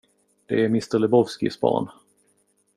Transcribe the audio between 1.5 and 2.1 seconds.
barn...